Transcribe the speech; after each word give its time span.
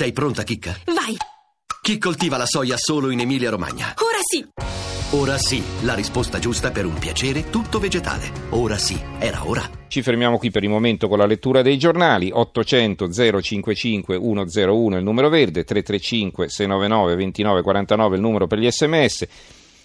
Sei 0.00 0.12
pronta, 0.12 0.44
Chicca? 0.44 0.74
Vai! 0.86 1.14
Chi 1.82 1.98
coltiva 1.98 2.38
la 2.38 2.46
soia 2.46 2.78
solo 2.78 3.10
in 3.10 3.20
Emilia-Romagna? 3.20 3.92
Ora 3.98 4.16
sì! 4.22 4.42
Ora 5.10 5.36
sì, 5.36 5.62
la 5.82 5.92
risposta 5.92 6.38
giusta 6.38 6.70
per 6.70 6.86
un 6.86 6.94
piacere 6.94 7.50
tutto 7.50 7.78
vegetale. 7.78 8.30
Ora 8.52 8.78
sì, 8.78 8.98
era 9.18 9.46
ora. 9.46 9.62
Ci 9.88 10.00
fermiamo 10.00 10.38
qui 10.38 10.50
per 10.50 10.62
il 10.62 10.70
momento 10.70 11.06
con 11.06 11.18
la 11.18 11.26
lettura 11.26 11.60
dei 11.60 11.76
giornali. 11.76 12.30
800 12.32 13.10
055 13.10 14.18
101 14.18 14.96
il 14.96 15.04
numero 15.04 15.28
verde, 15.28 15.64
335 15.64 16.48
699 16.48 17.16
2949 17.16 18.16
il 18.16 18.22
numero 18.22 18.46
per 18.46 18.58
gli 18.58 18.70
sms. 18.70 19.26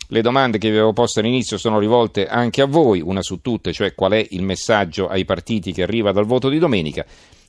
Le 0.08 0.22
domande 0.22 0.60
che 0.60 0.70
vi 0.70 0.76
avevo 0.76 0.94
posto 0.94 1.20
all'inizio 1.20 1.58
sono 1.58 1.78
rivolte 1.78 2.26
anche 2.26 2.62
a 2.62 2.68
voi, 2.68 3.02
una 3.02 3.22
su 3.22 3.42
tutte, 3.42 3.74
cioè 3.74 3.94
qual 3.94 4.14
è 4.14 4.26
il 4.30 4.44
messaggio 4.44 5.10
ai 5.10 5.26
partiti 5.26 5.74
che 5.74 5.84
arriva 5.84 6.14
dal 6.14 6.26
voto 6.26 6.48
di 6.48 6.58
domenica. 6.58 7.06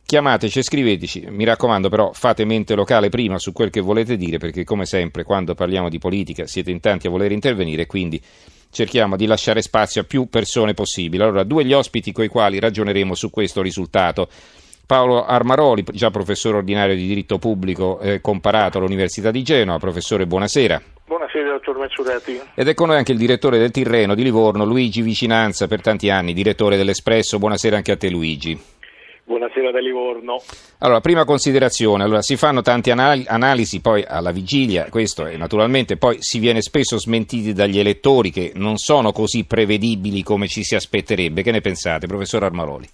Chiamateci 0.07 0.61
e 0.61 0.63
scriveteci, 0.63 1.27
mi 1.31 1.43
raccomando 1.43 1.89
però 1.89 2.13
fate 2.13 2.45
mente 2.45 2.77
locale 2.77 3.09
prima 3.09 3.41
su 3.41 3.53
quel 3.53 3.71
che 3.71 3.81
volete 3.81 4.17
dire 4.17 4.39
perché 4.39 4.63
come 4.63 4.87
sempre 4.87 5.25
quando 5.25 5.57
parliamo 5.57 5.89
di 5.89 5.99
politica 5.99 6.47
siete 6.47 6.71
in 6.71 6.79
tanti 6.79 7.09
a 7.09 7.11
voler 7.11 7.33
intervenire 7.33 7.87
quindi 7.87 8.23
cerchiamo 8.71 9.17
di 9.17 9.27
lasciare 9.27 9.63
spazio 9.63 10.03
a 10.03 10.05
più 10.05 10.29
persone 10.29 10.75
possibili. 10.75 11.25
Allora 11.25 11.43
due 11.43 11.65
gli 11.65 11.73
ospiti 11.73 12.13
con 12.13 12.23
i 12.23 12.29
quali 12.29 12.61
ragioneremo 12.61 13.17
su 13.17 13.31
questo 13.31 13.63
risultato. 13.63 14.29
Paolo 14.87 15.25
Armaroli, 15.25 15.83
già 15.91 16.13
professore 16.13 16.59
ordinario 16.59 16.95
di 16.95 17.05
diritto 17.05 17.39
pubblico 17.39 17.99
eh, 17.99 18.21
comparato 18.21 18.79
all'Università 18.79 19.33
di 19.33 19.43
Genova. 19.43 19.79
Professore, 19.79 20.25
buonasera. 20.25 20.81
Buonasera, 21.05 21.51
dottor 21.51 21.79
Mezzurati. 21.79 22.41
Ed 22.55 22.69
è 22.69 22.75
con 22.75 22.87
noi 22.87 22.99
anche 22.99 23.11
il 23.11 23.19
direttore 23.19 23.59
del 23.59 23.73
Tirreno 23.73 24.15
di 24.15 24.23
Livorno, 24.23 24.65
Luigi 24.65 25.03
Vicinanza, 25.03 25.67
per 25.67 25.81
tanti 25.81 26.11
anni, 26.11 26.33
direttore 26.33 26.77
dell'Espresso. 26.77 27.41
Buonasera 27.41 27.75
anche 27.75 27.91
a 27.91 27.97
te, 27.97 28.09
Luigi. 28.09 28.75
Buonasera 29.27 29.73
da 29.73 29.81
Livorno. 29.81 30.41
Allora, 30.79 31.01
prima 31.01 31.25
considerazione, 31.25 32.05
allora, 32.05 32.23
si 32.23 32.37
fanno 32.37 32.63
tante 32.63 32.93
anal- 32.93 33.25
analisi 33.27 33.81
poi 33.81 34.05
alla 34.07 34.31
vigilia, 34.31 34.87
questo 34.89 35.27
e 35.27 35.37
naturalmente 35.37 35.97
poi 35.97 36.19
si 36.21 36.39
viene 36.39 36.61
spesso 36.63 36.97
smentiti 36.97 37.53
dagli 37.53 37.81
elettori 37.81 38.31
che 38.31 38.53
non 38.55 38.77
sono 38.77 39.11
così 39.11 39.45
prevedibili 39.45 40.23
come 40.23 40.47
ci 40.47 40.63
si 40.63 40.77
aspetterebbe. 40.77 41.43
Che 41.43 41.51
ne 41.51 41.61
pensate, 41.61 42.07
professor 42.07 42.45
Armaroli? 42.45 42.87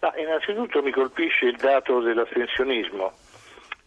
Ma 0.00 0.12
innanzitutto 0.18 0.82
mi 0.82 0.90
colpisce 0.90 1.46
il 1.46 1.56
dato 1.58 2.00
dell'astensionismo. 2.00 3.12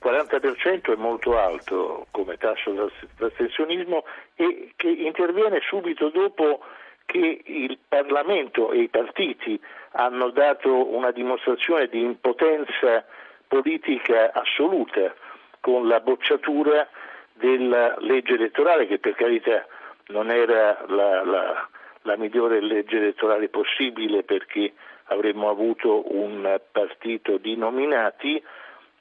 40% 0.01 0.93
è 0.93 0.95
molto 0.95 1.37
alto 1.37 2.07
come 2.11 2.37
tasso 2.37 2.71
d'astensionismo 3.17 4.05
e 4.35 4.71
che 4.77 4.87
interviene 4.87 5.59
subito 5.67 6.07
dopo 6.09 6.61
che 7.05 7.41
il 7.43 7.77
Parlamento 7.87 8.71
e 8.71 8.79
i 8.81 8.89
partiti 8.89 9.59
hanno 9.91 10.29
dato 10.29 10.93
una 10.93 11.11
dimostrazione 11.11 11.87
di 11.87 12.01
impotenza 12.01 13.05
politica 13.47 14.31
assoluta 14.33 15.13
con 15.59 15.87
la 15.87 15.99
bocciatura 15.99 16.87
della 17.33 17.95
legge 17.99 18.33
elettorale 18.33 18.87
che 18.87 18.99
per 18.99 19.15
carità 19.15 19.65
non 20.07 20.29
era 20.29 20.83
la, 20.87 21.23
la, 21.23 21.69
la 22.01 22.17
migliore 22.17 22.61
legge 22.61 22.97
elettorale 22.97 23.49
possibile 23.49 24.23
perché 24.23 24.73
avremmo 25.05 25.49
avuto 25.49 26.13
un 26.15 26.59
partito 26.71 27.37
di 27.37 27.55
nominati, 27.55 28.41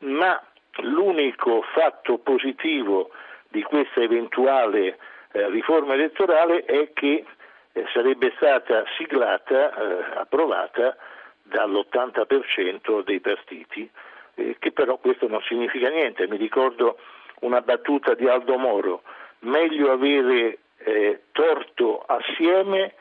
ma 0.00 0.40
l'unico 0.80 1.62
fatto 1.74 2.18
positivo 2.18 3.10
di 3.48 3.62
questa 3.62 4.00
eventuale 4.00 4.98
eh, 5.32 5.48
riforma 5.50 5.94
elettorale 5.94 6.64
è 6.64 6.92
che 6.92 7.24
sarebbe 7.92 8.32
stata 8.36 8.84
siglata, 8.96 9.74
eh, 9.74 10.18
approvata 10.18 10.96
dall'80% 11.42 13.02
dei 13.02 13.20
partiti, 13.20 13.88
eh, 14.34 14.56
che 14.58 14.72
però 14.72 14.98
questo 14.98 15.28
non 15.28 15.40
significa 15.42 15.88
niente. 15.88 16.26
Mi 16.26 16.36
ricordo 16.36 16.98
una 17.40 17.60
battuta 17.60 18.14
di 18.14 18.28
Aldo 18.28 18.56
Moro, 18.56 19.02
meglio 19.40 19.90
avere 19.90 20.58
eh, 20.78 21.22
torto 21.32 22.02
assieme 22.06 22.94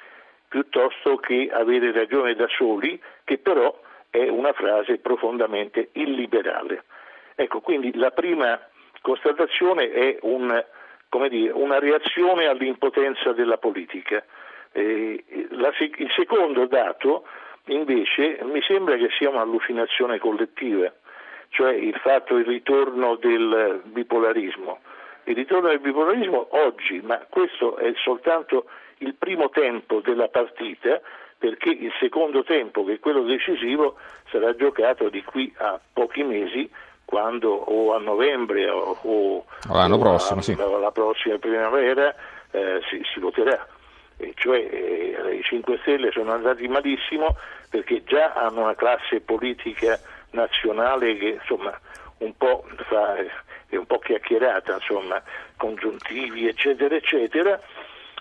piuttosto 0.48 1.16
che 1.18 1.50
avere 1.52 1.92
ragione 1.92 2.36
da 2.36 2.48
soli, 2.50 3.02
che 3.24 3.38
però 3.38 3.80
è 4.10 4.28
una 4.28 4.52
frase 4.52 4.98
profondamente 4.98 5.90
illiberale. 5.94 6.84
Ecco, 7.36 7.62
quindi 7.62 7.96
la 7.96 8.12
prima 8.12 8.60
constatazione 9.02 9.90
è 9.92 10.18
un, 10.22 10.64
dire, 11.30 11.52
una 11.54 11.80
reazione 11.80 12.48
all'impotenza 12.48 13.32
della 13.32 13.58
politica. 13.58 14.24
Eh, 14.74 15.24
la, 15.50 15.72
il 15.78 16.12
secondo 16.16 16.66
dato 16.66 17.26
invece 17.66 18.40
mi 18.44 18.62
sembra 18.62 18.96
che 18.96 19.10
sia 19.18 19.30
un'allucinazione 19.30 20.18
collettiva, 20.18 20.92
cioè 21.50 21.74
il 21.74 21.96
fatto, 21.96 22.38
il 22.38 22.46
ritorno 22.46 23.16
del 23.16 23.82
bipolarismo. 23.86 24.80
Il 25.26 25.36
ritorno 25.36 25.68
del 25.70 25.80
bipolarismo 25.80 26.48
oggi, 26.52 27.00
ma 27.02 27.24
questo 27.30 27.78
è 27.78 27.94
soltanto 28.04 28.66
il 29.00 29.14
primo 29.16 29.50
tempo 29.50 30.00
della 30.00 30.28
partita, 30.28 31.00
perché 31.38 31.70
il 31.70 31.92
secondo 32.00 32.44
tempo, 32.44 32.84
che 32.84 32.94
è 32.94 33.00
quello 33.00 33.24
decisivo, 33.24 33.96
sarà 34.30 34.56
giocato 34.56 35.10
di 35.10 35.24
qui 35.24 35.54
a 35.58 35.80
pochi 35.94 36.24
mesi, 36.24 36.70
quando 37.06 37.52
o 37.52 37.94
a 37.94 38.00
novembre 38.00 38.70
o, 38.70 38.98
o 39.02 39.46
l'anno 39.70 39.96
o 39.96 40.00
prossimo, 40.00 40.40
a, 40.40 40.44
sì. 40.44 40.56
la 40.56 40.92
prossima 40.92 41.38
primavera 41.40 42.16
eh, 42.52 42.80
si, 42.90 43.02
si 43.12 43.20
voterà 43.20 43.68
e 44.22 44.34
cioè 44.36 44.60
eh, 44.60 45.36
i 45.40 45.44
5 45.44 45.80
Stelle 45.82 46.12
sono 46.12 46.32
andati 46.32 46.68
malissimo 46.68 47.36
perché 47.70 48.04
già 48.04 48.34
hanno 48.34 48.62
una 48.62 48.76
classe 48.76 49.20
politica 49.22 50.00
nazionale 50.32 51.18
che 51.18 51.40
insomma 51.42 51.78
un 52.20 52.36
po' 52.38 52.66
fa, 52.88 53.16
è 53.16 53.76
un 53.76 53.86
po' 53.86 54.00
chiacchierata, 54.00 54.76
insomma, 54.76 55.22
congiuntivi 55.58 56.48
eccetera 56.48 56.96
eccetera, 56.96 57.60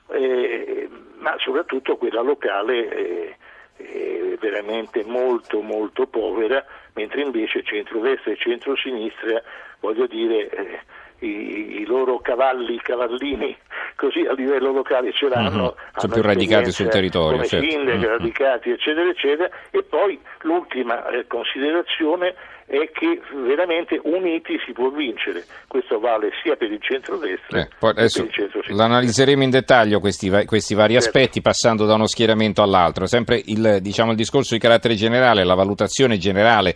eh, 0.08 0.88
ma 1.18 1.34
soprattutto 1.38 1.96
quella 1.96 2.22
locale 2.22 2.88
è, 2.88 3.36
è 3.76 4.36
veramente 4.38 5.04
molto 5.04 5.60
molto 5.60 6.06
povera, 6.06 6.64
mentre 6.94 7.22
invece 7.22 7.62
centrodestra 7.62 8.32
e 8.32 8.36
centrosinistra, 8.36 9.42
voglio 9.80 10.06
dire, 10.06 10.48
eh, 10.48 10.80
i, 11.20 11.80
i, 11.80 11.84
loro 11.86 12.18
cavalli, 12.20 12.78
cavallini 12.80 13.56
così 13.96 14.20
a 14.20 14.32
livello 14.32 14.72
locale 14.72 15.12
ce 15.12 15.28
l'hanno, 15.28 15.74
mm-hmm. 15.76 15.96
sono 15.96 16.12
più 16.12 16.22
radicati 16.22 16.70
sul 16.70 16.88
territorio, 16.88 17.36
come 17.36 17.46
certo. 17.46 17.68
sindaci, 17.68 17.98
mm-hmm. 17.98 18.08
radicati 18.08 18.70
eccetera 18.70 19.08
eccetera 19.08 19.50
e 19.70 19.82
poi 19.82 20.18
l'ultima 20.42 21.06
eh, 21.08 21.26
considerazione 21.26 22.34
è 22.70 22.88
che 22.92 23.20
veramente 23.34 24.00
uniti 24.04 24.56
si 24.64 24.72
può 24.72 24.90
vincere, 24.90 25.44
questo 25.66 25.98
vale 25.98 26.30
sia 26.40 26.54
per 26.54 26.70
il 26.70 26.80
centro-destra 26.80 27.58
eh, 27.58 27.68
che 27.68 27.92
per 27.92 28.04
il 28.04 28.32
centro 28.32 28.60
L'analizzeremo 28.68 29.42
in 29.42 29.50
dettaglio 29.50 29.98
questi, 29.98 30.30
questi 30.46 30.74
vari 30.74 30.92
certo. 30.92 31.08
aspetti 31.08 31.40
passando 31.40 31.84
da 31.84 31.94
uno 31.94 32.06
schieramento 32.06 32.62
all'altro, 32.62 33.06
sempre 33.06 33.42
il, 33.46 33.78
diciamo, 33.80 34.12
il 34.12 34.16
discorso 34.16 34.54
di 34.54 34.60
carattere 34.60 34.94
generale, 34.94 35.42
la 35.42 35.54
valutazione 35.54 36.16
generale 36.16 36.74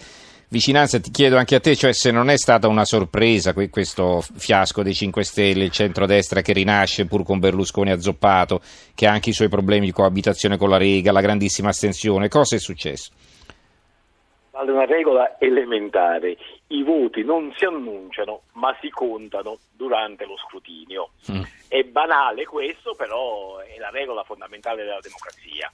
Vicinanza, 0.55 1.01
ti 1.01 1.11
chiedo 1.11 1.37
anche 1.37 1.57
a 1.57 1.61
te, 1.61 1.75
cioè 1.75 1.93
se 1.93 2.13
non 2.13 2.31
è 2.31 2.39
stata 2.39 2.69
una 2.69 2.85
sorpresa 2.85 3.53
questo 3.53 4.21
fiasco 4.21 4.85
dei 4.85 4.95
5 4.95 5.25
Stelle, 5.25 5.65
il 5.65 5.73
centrodestra 5.73 6.43
che 6.43 6.53
rinasce 6.53 7.07
pur 7.07 7.25
con 7.25 7.41
Berlusconi 7.41 7.91
azzoppato, 7.91 8.61
che 8.95 9.09
ha 9.09 9.11
anche 9.11 9.31
i 9.31 9.33
suoi 9.33 9.49
problemi 9.49 9.87
di 9.87 9.91
coabitazione 9.91 10.57
con 10.57 10.69
la 10.69 10.77
Rega, 10.77 11.11
la 11.11 11.21
grandissima 11.21 11.71
astensione, 11.71 12.29
cosa 12.29 12.55
è 12.55 12.61
successo? 12.61 13.11
Vale 14.53 14.71
una 14.71 14.85
regola 14.85 15.41
elementare, 15.41 16.37
i 16.69 16.85
voti 16.85 17.25
non 17.25 17.53
si 17.57 17.65
annunciano 17.65 18.43
ma 18.53 18.77
si 18.81 18.91
contano 18.91 19.59
durante 19.73 20.25
lo 20.25 20.37
scrutinio. 20.37 21.11
Mm. 21.33 21.43
È 21.67 21.83
banale 21.83 22.45
questo, 22.45 22.95
però 22.95 23.59
è 23.59 23.77
la 23.81 23.91
regola 23.91 24.23
fondamentale 24.23 24.85
della 24.85 25.01
democrazia. 25.03 25.69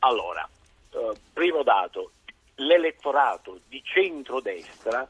Allora, 0.00 0.48
eh, 0.90 1.12
primo 1.32 1.62
dato, 1.62 2.10
l'elettorato 2.58 3.60
di 3.68 3.82
centrodestra 3.84 5.08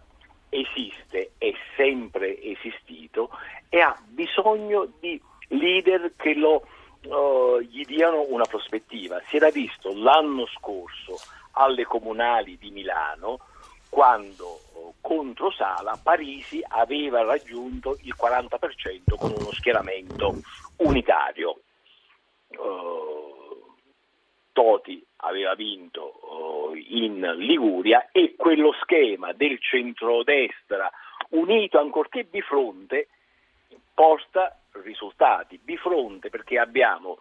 esiste, 0.48 1.32
è 1.38 1.52
sempre 1.76 2.40
esistito 2.42 3.30
e 3.68 3.80
ha 3.80 3.96
bisogno 4.06 4.88
di 4.98 5.20
leader 5.48 6.12
che 6.16 6.34
lo, 6.34 6.66
uh, 7.04 7.60
gli 7.60 7.84
diano 7.84 8.24
una 8.28 8.44
prospettiva. 8.44 9.20
Si 9.28 9.36
era 9.36 9.50
visto 9.50 9.92
l'anno 9.94 10.46
scorso 10.46 11.18
alle 11.52 11.84
comunali 11.84 12.56
di 12.58 12.70
Milano 12.70 13.40
quando 13.88 14.60
uh, 14.72 14.94
contro 15.00 15.50
Sala 15.50 15.98
Parisi 16.02 16.62
aveva 16.66 17.22
raggiunto 17.22 17.96
il 18.02 18.14
40% 18.18 19.16
con 19.18 19.32
uno 19.36 19.52
schieramento 19.52 20.34
unitario. 20.76 21.60
Uh, 22.48 23.76
Toti 24.52 25.04
aveva 25.16 25.54
vinto 25.54 26.02
in 26.86 27.20
Liguria 27.36 28.08
e 28.12 28.34
quello 28.36 28.72
schema 28.82 29.32
del 29.32 29.60
centrodestra 29.60 30.90
unito 31.30 31.78
ancorché 31.78 32.28
di 32.30 32.40
fronte 32.40 33.08
porta 33.94 34.58
risultati, 34.82 35.60
di 35.62 35.76
fronte 35.76 36.30
perché 36.30 36.58
abbiamo 36.58 37.18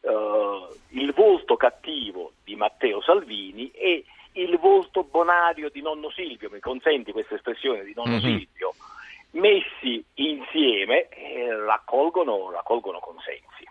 eh, 0.00 0.68
il 0.90 1.12
volto 1.12 1.56
cattivo 1.56 2.32
di 2.44 2.54
Matteo 2.54 3.00
Salvini 3.00 3.70
e 3.70 4.04
il 4.32 4.58
volto 4.58 5.04
bonario 5.04 5.70
di 5.70 5.80
nonno 5.80 6.10
Silvio, 6.10 6.50
mi 6.50 6.60
consenti 6.60 7.12
questa 7.12 7.34
espressione 7.34 7.82
di 7.82 7.92
nonno 7.94 8.18
mm-hmm. 8.18 8.36
Silvio, 8.38 8.74
messi 9.32 10.04
insieme 10.14 11.08
eh, 11.08 11.54
raccolgono, 11.64 12.50
raccolgono 12.50 13.00
consensi. 13.00 13.66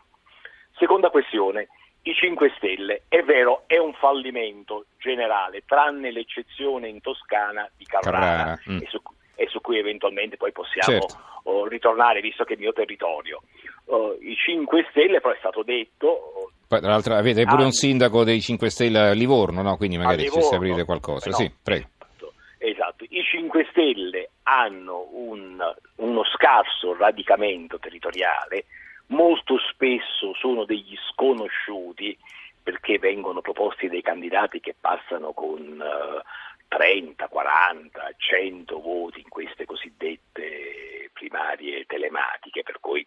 Seconda 0.77 1.09
questione, 1.09 1.69
i 2.09 2.13
5 2.13 2.53
Stelle, 2.55 3.03
è 3.09 3.21
vero, 3.21 3.63
è 3.67 3.77
un 3.77 3.93
fallimento 3.93 4.85
generale, 4.97 5.63
tranne 5.65 6.11
l'eccezione 6.11 6.87
in 6.87 7.01
Toscana 7.01 7.69
di 7.75 7.83
Carrara, 7.83 8.19
Carrara. 8.19 8.59
Mm. 8.69 8.77
E, 8.77 8.85
su, 8.87 9.01
e, 9.35 9.47
su, 9.47 9.59
cui 9.59 9.77
eventualmente 9.77 10.37
poi 10.37 10.53
possiamo 10.53 10.99
certo. 10.99 11.17
oh, 11.43 11.67
ritornare, 11.67 12.21
visto 12.21 12.45
che 12.45 12.53
è 12.53 12.55
il 12.55 12.61
mio 12.61 12.71
territorio. 12.71 13.41
Oh, 13.85 14.15
I 14.21 14.35
5 14.35 14.87
Stelle, 14.89 15.19
però 15.19 15.33
è 15.33 15.37
stato 15.39 15.63
detto... 15.63 16.07
Oh, 16.07 16.51
poi, 16.65 16.79
tra 16.79 16.89
l'altro 16.89 17.13
avete 17.13 17.43
pure 17.43 17.63
un 17.63 17.71
sindaco 17.71 18.23
dei 18.23 18.39
5 18.39 18.69
Stelle 18.69 18.99
a 18.99 19.11
Livorno, 19.11 19.61
no? 19.61 19.75
quindi 19.75 19.97
magari 19.97 20.23
Livorno, 20.23 20.47
ci 20.47 20.55
aprire 20.55 20.85
qualcosa. 20.85 21.29
No, 21.29 21.35
sì, 21.35 21.51
prego. 21.61 21.87
Esatto, 21.99 22.33
esatto, 22.57 23.05
i 23.09 23.21
5 23.21 23.67
Stelle 23.71 24.29
hanno 24.43 25.09
un, 25.11 25.57
uno 25.95 26.23
scarso 26.23 26.95
radicamento 26.95 27.79
territoriale, 27.79 28.65
molto 29.07 29.57
spesso 29.59 30.33
sono 30.35 30.65
degli 30.65 30.97
sconosciuti 31.09 32.17
perché 32.61 32.99
vengono 32.99 33.41
proposti 33.41 33.87
dei 33.87 34.01
candidati 34.01 34.59
che 34.59 34.75
passano 34.79 35.31
con 35.31 35.61
uh, 35.61 36.21
30, 36.67 37.27
40, 37.27 38.09
100 38.17 38.79
voti 38.81 39.21
in 39.21 39.29
queste 39.29 39.65
cosiddette 39.65 41.09
primarie 41.13 41.85
telematiche, 41.85 42.63
per 42.63 42.79
cui 42.81 43.05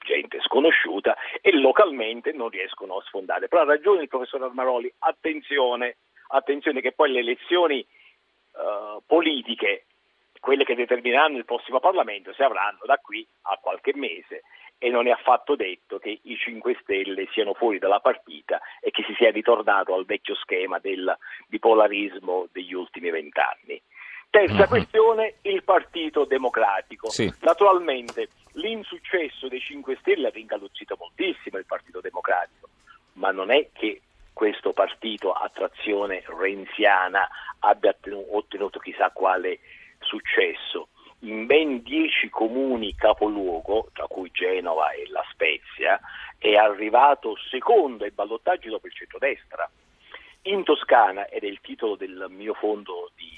gente 0.00 0.40
sconosciuta 0.40 1.16
e 1.40 1.52
localmente 1.52 2.32
non 2.32 2.48
riescono 2.48 2.96
a 2.96 3.02
sfondare. 3.02 3.46
Però 3.48 3.62
ha 3.62 3.66
ragione 3.66 4.02
il 4.02 4.08
professor 4.08 4.42
Armaroli, 4.42 4.92
attenzione, 4.98 5.98
attenzione 6.28 6.80
che 6.80 6.92
poi 6.92 7.12
le 7.12 7.20
elezioni 7.20 7.86
uh, 8.52 9.00
politiche, 9.06 9.84
quelle 10.40 10.64
che 10.64 10.74
determineranno 10.74 11.38
il 11.38 11.44
prossimo 11.44 11.78
Parlamento, 11.78 12.32
si 12.32 12.42
avranno 12.42 12.80
da 12.86 12.98
qui 12.98 13.26
a 13.42 13.58
qualche 13.60 13.92
mese 13.94 14.42
e 14.78 14.90
non 14.90 15.06
è 15.06 15.10
affatto 15.10 15.56
detto 15.56 15.98
che 15.98 16.20
i 16.22 16.36
5 16.36 16.78
Stelle 16.82 17.28
siano 17.32 17.54
fuori 17.54 17.78
dalla 17.78 18.00
partita 18.00 18.60
e 18.80 18.90
che 18.90 19.02
si 19.06 19.14
sia 19.16 19.30
ritornato 19.30 19.94
al 19.94 20.04
vecchio 20.04 20.34
schema 20.34 20.78
del 20.78 21.16
bipolarismo 21.46 22.48
degli 22.52 22.74
ultimi 22.74 23.10
vent'anni. 23.10 23.80
Terza 24.28 24.62
uh-huh. 24.62 24.68
questione, 24.68 25.34
il 25.42 25.62
Partito 25.62 26.24
Democratico. 26.24 27.08
Sì. 27.08 27.32
Naturalmente 27.40 28.28
l'insuccesso 28.52 29.48
dei 29.48 29.60
5 29.60 29.96
Stelle 30.00 30.28
ha 30.28 30.30
ringaluzzito 30.30 30.96
moltissimo 30.98 31.58
il 31.58 31.66
Partito 31.66 32.00
Democratico, 32.00 32.68
ma 33.14 33.30
non 33.30 33.50
è 33.50 33.68
che 33.72 34.02
questo 34.32 34.74
partito 34.74 35.32
a 35.32 35.50
trazione 35.52 36.22
renziana 36.26 37.26
abbia 37.60 37.96
ottenuto 38.30 38.78
chissà 38.78 39.10
quale 39.10 39.60
successo 40.00 40.88
in 41.26 41.46
ben 41.46 41.82
dieci 41.82 42.28
comuni 42.30 42.94
capoluogo, 42.94 43.90
tra 43.92 44.06
cui 44.06 44.30
Genova 44.32 44.90
e 44.90 45.08
La 45.08 45.24
Spezia, 45.32 46.00
è 46.38 46.54
arrivato 46.54 47.36
secondo 47.50 48.04
ai 48.04 48.12
ballottaggi 48.12 48.68
dopo 48.68 48.86
il 48.86 48.92
centrodestra. 48.92 49.68
In 50.42 50.62
Toscana, 50.62 51.26
ed 51.26 51.42
è 51.42 51.46
il 51.46 51.60
titolo 51.60 51.96
del 51.96 52.26
mio 52.28 52.54
fondo 52.54 53.10
di, 53.16 53.28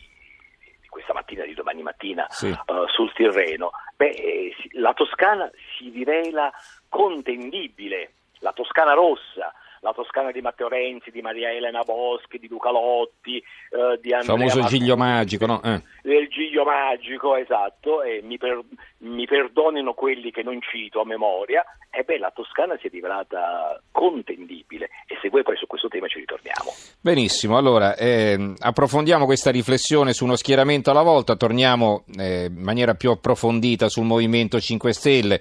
di 0.80 0.88
questa 0.88 1.14
mattina, 1.14 1.44
di 1.44 1.54
domani 1.54 1.82
mattina, 1.82 2.26
sì. 2.28 2.48
uh, 2.48 2.86
sul 2.88 3.12
Tirreno, 3.14 3.70
beh, 3.96 4.10
eh, 4.10 4.54
la 4.72 4.92
Toscana 4.92 5.50
si 5.76 5.88
rivela 5.88 6.52
contendibile, 6.88 8.12
la 8.40 8.52
Toscana 8.52 8.92
rossa, 8.92 9.54
la 9.80 9.92
Toscana 9.92 10.30
di 10.30 10.40
Matteo 10.40 10.68
Renzi, 10.68 11.10
di 11.10 11.20
Maria 11.20 11.50
Elena 11.50 11.82
Boschi, 11.82 12.38
di 12.38 12.48
Luca 12.48 12.70
Lotti, 12.70 13.36
eh, 13.36 13.98
di 14.00 14.12
Andrea... 14.12 14.18
Il 14.18 14.24
famoso 14.24 14.60
Martini, 14.60 14.80
Giglio 14.80 14.96
Magico, 14.96 15.46
no? 15.46 15.62
Eh. 15.62 15.82
Del 16.02 16.28
Giglio 16.28 16.64
Magico, 16.64 17.36
esatto, 17.36 18.02
e 18.02 18.20
mi, 18.22 18.38
per, 18.38 18.60
mi, 18.98 19.26
perdonino 19.26 19.94
quelli 19.94 20.30
che 20.30 20.42
non 20.42 20.60
cito 20.60 21.00
a 21.00 21.04
memoria, 21.04 21.64
e 21.90 22.02
beh, 22.02 22.18
la 22.18 22.30
Toscana 22.34 22.76
si 22.80 22.86
è 22.86 22.90
rivelata 22.90 23.80
contendibile 23.90 24.90
e 25.06 25.18
se 25.20 25.28
vuoi 25.28 25.42
poi 25.42 25.56
su 25.56 25.66
questo 25.66 25.88
tema 25.88 26.06
ci 26.06 26.18
ritorniamo. 26.18 26.70
Benissimo, 27.00 27.56
allora 27.56 27.96
eh, 27.96 28.54
approfondiamo 28.58 29.24
questa 29.24 29.50
riflessione 29.50 30.12
su 30.12 30.24
uno 30.24 30.36
schieramento 30.36 30.90
alla 30.90 31.02
volta, 31.02 31.36
torniamo 31.36 32.04
eh, 32.18 32.46
in 32.46 32.62
maniera 32.62 32.94
più 32.94 33.10
approfondita 33.10 33.88
sul 33.88 34.04
Movimento 34.04 34.60
5 34.60 34.92
Stelle. 34.92 35.40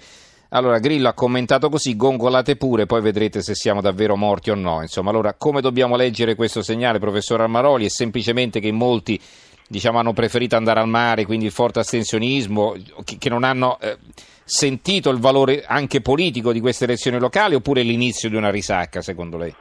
Allora, 0.49 0.79
Grillo 0.79 1.09
ha 1.09 1.13
commentato 1.13 1.69
così, 1.69 1.95
gongolate 1.95 2.55
pure, 2.55 2.85
poi 2.85 3.01
vedrete 3.01 3.41
se 3.41 3.53
siamo 3.53 3.81
davvero 3.81 4.15
morti 4.15 4.49
o 4.49 4.55
no. 4.55 4.81
Insomma, 4.81 5.09
allora, 5.09 5.33
come 5.33 5.61
dobbiamo 5.61 5.95
leggere 5.97 6.35
questo 6.35 6.61
segnale, 6.61 6.99
professor 6.99 7.41
Armaroli? 7.41 7.85
È 7.85 7.89
semplicemente 7.89 8.59
che 8.59 8.71
molti 8.71 9.19
diciamo, 9.67 9.99
hanno 9.99 10.13
preferito 10.13 10.55
andare 10.55 10.79
al 10.79 10.87
mare, 10.87 11.25
quindi 11.25 11.45
il 11.45 11.51
forte 11.51 11.79
astensionismo, 11.79 12.75
che 13.19 13.29
non 13.29 13.43
hanno 13.43 13.77
eh, 13.81 13.97
sentito 14.43 15.09
il 15.09 15.19
valore 15.19 15.63
anche 15.67 16.01
politico 16.01 16.53
di 16.53 16.61
queste 16.61 16.85
elezioni 16.85 17.19
locali, 17.19 17.55
oppure 17.55 17.81
l'inizio 17.81 18.29
di 18.29 18.35
una 18.35 18.49
risacca, 18.49 19.01
secondo 19.01 19.37
lei? 19.37 19.53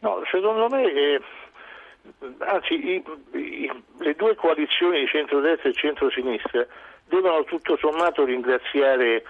No, 0.00 0.22
secondo 0.30 0.68
me, 0.68 0.82
eh, 0.82 1.20
anzi, 2.38 2.74
i, 2.74 3.02
i, 3.32 3.70
le 3.98 4.14
due 4.14 4.34
coalizioni 4.34 5.00
di 5.00 5.06
centrodestra 5.06 5.70
e 5.70 5.72
centrosinistra 5.72 6.66
devono 7.08 7.42
tutto 7.44 7.76
sommato 7.78 8.24
ringraziare 8.24 9.24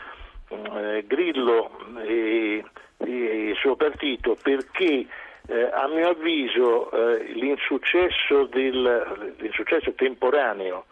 Grillo 1.06 1.70
e, 2.02 2.64
e, 2.97 3.49
il 3.49 3.56
suo 3.56 3.76
partito 3.76 4.37
perché 4.43 5.06
eh, 5.47 5.70
a 5.73 5.88
mio 5.88 6.11
avviso 6.11 6.91
eh, 6.91 7.25
l'insuccesso, 7.32 8.44
del, 8.44 9.35
l'insuccesso, 9.38 9.93
temporaneo 9.94 10.87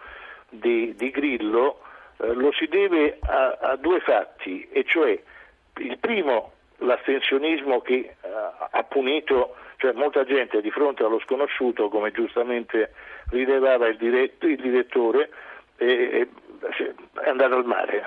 di, 0.49 0.95
di 0.97 1.11
Grillo 1.11 1.81
eh, 2.19 2.33
lo 2.33 2.53
si 2.53 2.67
deve 2.67 3.19
a, 3.21 3.59
a, 3.61 3.77
due 3.77 4.01
fatti, 4.01 4.67
e 4.71 4.85
cioè 4.85 5.21
il 5.79 5.99
primo 5.99 6.53
l'astensionismo 6.79 7.81
che 7.81 7.95
eh, 7.95 8.17
ha 8.71 8.83
punito 8.85 9.55
cioè 9.77 9.93
molta 9.93 10.25
gente 10.25 10.61
di 10.61 10.71
fronte 10.71 11.05
allo 11.05 11.21
sconosciuto, 11.21 11.89
come 11.89 12.11
giustamente 12.11 12.93
rilevava 13.31 13.87
il, 13.87 13.97
diretto, 13.97 14.47
il 14.47 14.61
direttore, 14.61 15.31
è 15.77 16.27
andato 17.25 17.55
al 17.55 17.65
mare, 17.65 18.03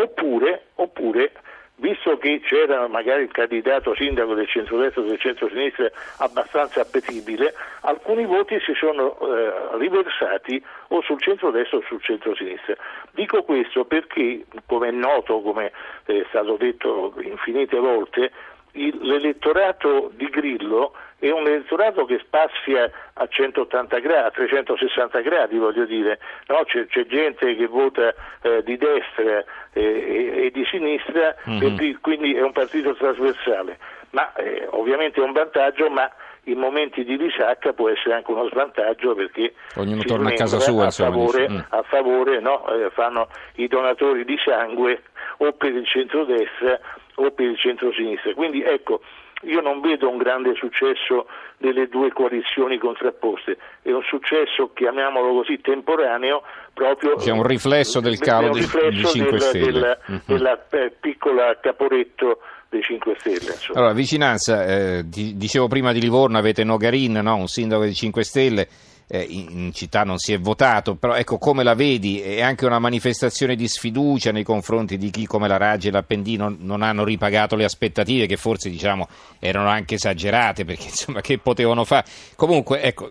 Oppure, 0.00 0.68
oppure, 0.76 1.32
visto 1.76 2.16
che 2.16 2.40
c'era 2.40 2.88
magari 2.88 3.24
il 3.24 3.32
candidato 3.32 3.94
sindaco 3.94 4.32
del 4.32 4.48
centro-destra 4.48 5.02
o 5.02 5.04
del 5.04 5.18
centro-sinistra 5.18 5.90
abbastanza 6.18 6.80
appetibile, 6.80 7.52
alcuni 7.82 8.24
voti 8.24 8.58
si 8.60 8.72
sono 8.72 9.18
eh, 9.20 9.76
riversati 9.78 10.62
o 10.88 11.02
sul 11.02 11.20
centro-destra 11.20 11.78
o 11.78 11.82
sul 11.86 12.00
centro-sinistra. 12.00 12.76
Dico 13.10 13.42
questo 13.42 13.84
perché, 13.84 14.46
come 14.64 14.88
è 14.88 14.92
noto, 14.92 15.42
come 15.42 15.70
è 16.06 16.24
stato 16.28 16.56
detto 16.56 17.12
infinite 17.20 17.76
volte, 17.78 18.30
il, 18.72 18.98
l'elettorato 19.00 20.10
di 20.14 20.26
Grillo 20.26 20.94
è 21.18 21.30
un 21.30 21.46
elettorato 21.46 22.06
che 22.06 22.18
spazia 22.24 22.90
a 23.12 23.26
180 23.26 23.98
gradi, 23.98 24.26
a 24.26 24.30
360 24.30 25.20
gradi 25.20 25.58
voglio 25.58 25.84
dire, 25.84 26.18
no? 26.46 26.62
c'è, 26.64 26.86
c'è, 26.86 27.04
gente 27.06 27.54
che 27.56 27.66
vota 27.66 28.14
eh, 28.42 28.62
di 28.62 28.76
destra 28.78 29.44
eh, 29.72 30.46
e, 30.46 30.50
di 30.50 30.64
sinistra, 30.70 31.36
mm-hmm. 31.48 31.94
quindi 32.00 32.34
è 32.34 32.42
un 32.42 32.52
partito 32.52 32.94
trasversale, 32.94 33.78
ma 34.10 34.32
eh, 34.34 34.66
ovviamente 34.70 35.20
è 35.20 35.24
un 35.24 35.32
vantaggio, 35.32 35.90
ma 35.90 36.10
in 36.44 36.58
momenti 36.58 37.04
di 37.04 37.16
risacca 37.16 37.72
può 37.72 37.88
essere 37.88 38.14
anche 38.14 38.30
uno 38.30 38.48
svantaggio 38.48 39.14
perché 39.14 39.54
ognuno 39.76 40.02
torna 40.02 40.30
a 40.30 40.34
casa 40.34 40.58
sua 40.58 40.86
a 40.86 40.90
favore, 40.90 41.48
mm. 41.48 41.58
a 41.68 41.82
favore 41.82 42.40
no? 42.40 42.66
Eh, 42.68 42.90
fanno 42.90 43.28
i 43.56 43.66
donatori 43.68 44.24
di 44.24 44.38
sangue 44.42 45.02
o 45.38 45.52
per 45.52 45.74
il 45.74 45.86
centrodestra 45.86 46.78
o 47.16 47.30
per 47.30 47.46
il 47.46 47.58
centro-sinistra. 47.58 48.32
Quindi 48.34 48.62
ecco, 48.62 49.00
io 49.42 49.60
non 49.60 49.80
vedo 49.80 50.08
un 50.08 50.18
grande 50.18 50.54
successo 50.54 51.26
delle 51.56 51.88
due 51.88 52.12
coalizioni 52.12 52.78
contrapposte, 52.78 53.56
è 53.82 53.90
un 53.90 54.02
successo, 54.02 54.72
chiamiamolo 54.74 55.32
così, 55.34 55.60
temporaneo, 55.60 56.42
proprio... 56.74 57.16
C'è 57.16 57.30
un 57.30 57.46
riflesso 57.46 58.00
del 58.00 58.18
calo 58.18 58.50
dei 58.50 58.62
5 58.62 59.30
del, 59.30 59.40
Stelle. 59.40 59.70
Del, 59.70 59.98
uh-huh. 60.06 60.20
Della 60.24 60.66
eh, 60.70 60.90
piccola 60.98 61.58
caporetto 61.60 62.40
dei 62.70 62.82
5 62.82 63.16
Stelle. 63.18 63.52
Insomma. 63.52 63.78
Allora, 63.78 63.92
vicinanza, 63.92 64.64
eh, 64.64 65.04
dicevo 65.06 65.68
prima 65.68 65.92
di 65.92 66.00
Livorno 66.00 66.38
avete 66.38 66.64
Nogarin, 66.64 67.12
no? 67.12 67.36
un 67.36 67.48
sindaco 67.48 67.82
dei 67.82 67.94
5 67.94 68.24
Stelle 68.24 68.68
eh, 69.12 69.26
in 69.28 69.72
città 69.74 70.04
non 70.04 70.18
si 70.18 70.32
è 70.32 70.38
votato, 70.38 70.94
però 70.94 71.16
ecco 71.16 71.36
come 71.36 71.64
la 71.64 71.74
vedi 71.74 72.20
è 72.20 72.42
anche 72.42 72.64
una 72.64 72.78
manifestazione 72.78 73.56
di 73.56 73.66
sfiducia 73.66 74.30
nei 74.30 74.44
confronti 74.44 74.96
di 74.96 75.10
chi 75.10 75.26
come 75.26 75.48
la 75.48 75.56
Raggi 75.56 75.88
e 75.88 75.90
l'Appendino 75.90 76.54
non 76.56 76.82
hanno 76.82 77.02
ripagato 77.02 77.56
le 77.56 77.64
aspettative 77.64 78.26
che 78.26 78.36
forse 78.36 78.70
diciamo 78.70 79.08
erano 79.40 79.68
anche 79.68 79.96
esagerate 79.96 80.64
perché 80.64 80.84
insomma 80.94 81.20
che 81.20 81.38
potevano 81.38 81.84
fare. 81.84 82.06
Comunque 82.36 82.82
ecco 82.82 83.10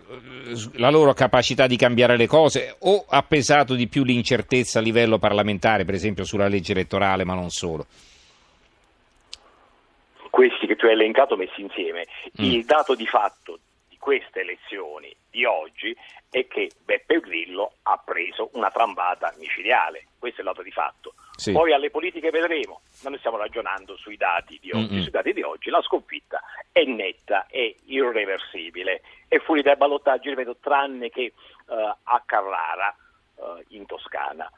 la 0.76 0.88
loro 0.88 1.12
capacità 1.12 1.66
di 1.66 1.76
cambiare 1.76 2.16
le 2.16 2.26
cose 2.26 2.76
o 2.78 3.04
ha 3.06 3.22
pesato 3.22 3.74
di 3.74 3.86
più 3.86 4.02
l'incertezza 4.02 4.78
a 4.78 4.82
livello 4.82 5.18
parlamentare, 5.18 5.84
per 5.84 5.94
esempio 5.94 6.24
sulla 6.24 6.48
legge 6.48 6.72
elettorale, 6.72 7.24
ma 7.24 7.34
non 7.34 7.50
solo 7.50 7.86
questi 10.40 10.66
che 10.66 10.76
tu 10.76 10.86
hai 10.86 10.92
elencato 10.92 11.36
messi 11.36 11.60
insieme, 11.60 12.06
mm. 12.40 12.44
il 12.44 12.64
dato 12.64 12.94
di 12.94 13.06
fatto 13.06 13.58
queste 13.98 14.40
elezioni 14.40 15.14
di 15.28 15.44
oggi 15.44 15.94
è 16.30 16.46
che 16.46 16.70
Beppe 16.82 17.20
Grillo 17.20 17.74
ha 17.82 18.00
preso 18.02 18.48
una 18.54 18.70
trambata 18.70 19.34
micidiale, 19.36 20.06
questo 20.18 20.38
è 20.38 20.40
il 20.40 20.46
lato 20.48 20.62
di 20.62 20.70
fatto. 20.70 21.12
Sì. 21.36 21.52
Poi 21.52 21.74
alle 21.74 21.90
politiche 21.90 22.30
vedremo, 22.30 22.80
ma 23.02 23.10
noi 23.10 23.18
stiamo 23.18 23.36
ragionando 23.36 23.98
sui 23.98 24.16
dati 24.16 24.58
di 24.62 24.70
oggi. 24.70 24.94
Mm-hmm. 24.94 25.02
Sui 25.02 25.10
dati 25.10 25.34
di 25.34 25.42
oggi 25.42 25.68
la 25.68 25.82
sconfitta 25.82 26.40
è 26.72 26.84
netta, 26.84 27.46
è 27.46 27.74
irreversibile, 27.84 29.02
è 29.28 29.38
fuori 29.40 29.60
dai 29.60 29.76
ballottaggi, 29.76 30.30
ripeto, 30.30 30.56
tranne 30.58 31.10
che 31.10 31.34
uh, 31.66 31.74
a 31.74 32.22
Carrara, 32.24 32.96
uh, 33.34 33.62
in 33.68 33.84
Toscana. 33.84 34.50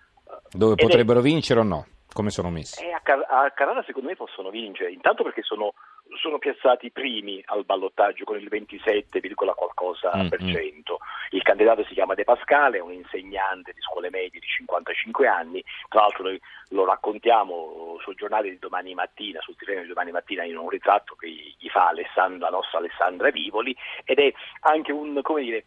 Dove 0.52 0.76
potrebbero 0.76 1.18
è... 1.18 1.22
vincere 1.22 1.58
o 1.58 1.64
no? 1.64 1.86
Come 2.12 2.30
sono 2.30 2.50
messi? 2.50 2.84
Eh, 2.84 2.92
a, 2.92 3.00
Car- 3.00 3.26
a, 3.28 3.50
Carrara 3.50 3.82
secondo 3.84 4.08
me 4.08 4.16
possono 4.16 4.50
vincere, 4.50 4.92
intanto 4.92 5.22
perché 5.22 5.42
sono, 5.42 5.74
sono 6.20 6.38
piazzati 6.38 6.90
primi 6.90 7.42
al 7.46 7.64
ballottaggio 7.64 8.24
con 8.24 8.38
il 8.38 8.48
27, 8.48 9.20
qualcosa 9.34 10.10
mm-hmm. 10.14 10.28
per 10.28 10.40
cento. 10.44 10.98
Il 11.30 11.42
candidato 11.42 11.84
si 11.84 11.94
chiama 11.94 12.14
De 12.14 12.24
Pascale, 12.24 12.78
è 12.78 12.80
un 12.80 12.92
insegnante 12.92 13.72
di 13.72 13.80
scuole 13.80 14.10
medie 14.10 14.40
di 14.40 14.46
55 14.46 15.26
anni, 15.26 15.64
tra 15.88 16.00
l'altro 16.00 16.24
noi 16.24 16.40
lo 16.68 16.84
raccontiamo 16.84 17.96
sul 18.00 18.14
giornale 18.14 18.50
di 18.50 18.58
domani 18.58 18.94
mattina, 18.94 19.40
sul 19.40 19.56
tireno 19.56 19.82
di 19.82 19.88
domani 19.88 20.10
mattina 20.10 20.44
in 20.44 20.56
un 20.56 20.68
ritratto 20.68 21.14
che 21.14 21.28
gli 21.28 21.68
fa 21.68 21.90
la 21.92 22.48
nostra 22.50 22.78
Alessandra 22.78 23.30
Vivoli 23.30 23.74
ed 24.04 24.18
è 24.18 24.32
anche 24.60 24.92
un, 24.92 25.20
come 25.22 25.42
dire, 25.42 25.64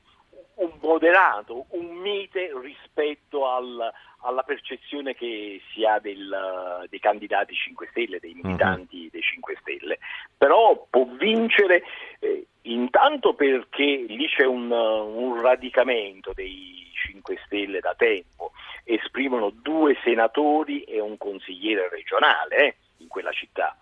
un 0.56 0.72
moderato, 0.82 1.66
un 1.70 1.96
mite 1.98 2.52
rispetto 2.62 3.48
al, 3.48 3.92
alla 4.22 4.44
percezione 4.44 5.14
che 5.16 5.62
si 5.72 5.86
ha 5.86 6.00
del, 6.00 6.86
dei 6.90 7.00
candidati 7.00 7.54
5 7.54 7.88
Stelle, 7.92 8.20
dei 8.20 8.34
militanti 8.34 9.04
uh-huh. 9.04 9.10
dei 9.12 9.22
5 9.22 9.58
Stelle. 9.62 10.00
Però 10.38 10.88
può 10.90 11.06
vincere 11.06 11.84
eh, 12.20 12.48
intanto 12.64 13.34
perché 13.34 14.06
lì 14.08 14.28
c'è 14.28 14.46
un, 14.46 14.72
un 14.72 15.42
radicamento 15.42 16.32
dei 16.34 16.90
5 16.94 17.38
Stelle 17.46 17.80
da 17.80 17.94
tempo, 17.96 18.52
esprimono 18.84 19.50
due 19.50 19.98
senatori 20.04 20.84
e 20.84 21.00
un 21.00 21.18
consigliere 21.18 21.90
regionale 21.90 22.56
eh, 22.56 22.76
in 22.98 23.08
quella 23.08 23.32
città, 23.32 23.76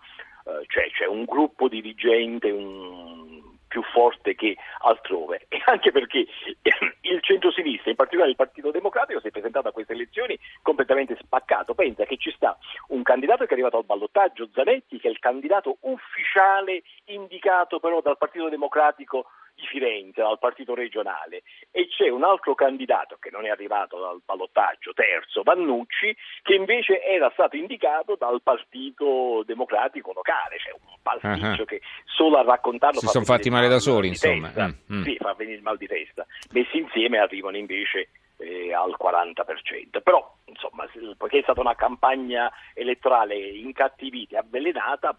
uh, 0.44 0.64
cioè 0.66 0.90
c'è 0.90 1.06
un 1.06 1.24
gruppo 1.24 1.68
dirigente, 1.68 2.50
un 2.50 3.53
più 3.74 3.82
forte 3.82 4.36
che 4.36 4.56
altrove 4.82 5.46
e 5.48 5.60
anche 5.64 5.90
perché 5.90 6.26
il 7.02 7.20
centro-sinistra, 7.20 7.90
in 7.90 7.96
particolare 7.96 8.30
il 8.30 8.36
Partito 8.36 8.70
Democratico, 8.70 9.18
si 9.18 9.26
è 9.26 9.30
presentato 9.32 9.66
a 9.66 9.72
queste 9.72 9.94
elezioni 9.94 10.38
completamente 10.62 11.16
spaccato. 11.20 11.74
Pensa 11.74 12.04
che 12.04 12.16
ci 12.16 12.30
sta 12.36 12.56
un 12.88 13.02
candidato 13.02 13.42
che 13.42 13.50
è 13.50 13.52
arrivato 13.54 13.78
al 13.78 13.84
ballottaggio, 13.84 14.48
Zanetti, 14.54 15.00
che 15.00 15.08
è 15.08 15.10
il 15.10 15.18
candidato 15.18 15.78
ufficiale 15.80 16.84
indicato 17.06 17.80
però 17.80 18.00
dal 18.00 18.16
Partito 18.16 18.48
Democratico 18.48 19.26
di 19.64 19.66
Firenze, 19.66 20.20
dal 20.20 20.38
partito 20.38 20.74
regionale, 20.74 21.42
e 21.70 21.88
c'è 21.88 22.08
un 22.08 22.22
altro 22.22 22.54
candidato 22.54 23.16
che 23.18 23.30
non 23.30 23.46
è 23.46 23.48
arrivato 23.48 23.98
dal 23.98 24.20
ballottaggio, 24.24 24.92
terzo, 24.92 25.42
Vannucci, 25.42 26.14
che 26.42 26.54
invece 26.54 27.02
era 27.02 27.30
stato 27.32 27.56
indicato 27.56 28.16
dal 28.16 28.42
partito 28.42 29.42
democratico 29.46 30.12
locale, 30.12 30.58
cioè 30.58 30.74
un 30.74 30.96
pasticcio 31.02 31.62
uh-huh. 31.62 31.66
che 31.66 31.80
solo 32.04 32.38
a 32.38 32.42
raccontarlo 32.42 33.00
si 33.00 33.06
sono 33.06 33.24
fatti 33.24 33.50
male 33.50 33.68
da 33.68 33.78
soli, 33.78 34.08
insomma. 34.08 34.52
Mm, 34.54 34.96
mm. 34.96 35.02
Sì, 35.02 35.16
fa 35.16 35.34
venire 35.34 35.56
il 35.56 35.62
mal 35.62 35.76
di 35.76 35.86
testa. 35.86 36.26
Messi 36.52 36.78
insieme 36.78 37.18
arrivano 37.18 37.56
invece 37.56 38.10
eh, 38.38 38.72
al 38.72 38.94
40%. 39.00 40.02
Però, 40.02 40.36
insomma, 40.46 40.86
poiché 41.16 41.38
è 41.38 41.42
stata 41.42 41.60
una 41.60 41.74
campagna 41.74 42.50
elettorale 42.74 43.36
incattivita 43.36 44.36
e 44.36 44.38
avvelenata, 44.40 45.16